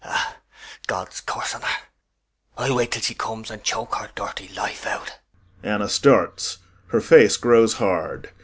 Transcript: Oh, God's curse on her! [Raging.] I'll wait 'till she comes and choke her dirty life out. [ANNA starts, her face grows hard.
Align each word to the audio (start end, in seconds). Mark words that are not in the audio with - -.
Oh, 0.03 0.35
God's 0.87 1.19
curse 1.21 1.53
on 1.53 1.61
her! 1.61 1.67
[Raging.] 1.67 1.83
I'll 2.57 2.75
wait 2.75 2.91
'till 2.91 3.03
she 3.03 3.13
comes 3.13 3.51
and 3.51 3.63
choke 3.63 3.93
her 3.97 4.09
dirty 4.15 4.47
life 4.47 4.87
out. 4.87 5.19
[ANNA 5.61 5.89
starts, 5.89 6.57
her 6.87 7.01
face 7.01 7.37
grows 7.37 7.73
hard. 7.73 8.31